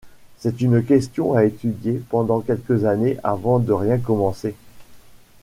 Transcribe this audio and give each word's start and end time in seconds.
C’est 0.39 0.61
une 0.61 0.83
question 0.83 1.35
à 1.35 1.43
étudier 1.43 2.01
pendant 2.09 2.41
quelques 2.41 2.85
années 2.85 3.19
avant 3.23 3.59
de 3.59 3.71
rien 3.71 3.99
commencer. 3.99 4.55